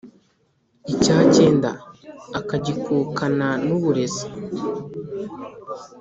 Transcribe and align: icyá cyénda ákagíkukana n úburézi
icyá 0.93 1.17
cyénda 1.33 1.71
ákagíkukana 2.37 3.47
n 3.65 3.67
úburézi 3.75 4.25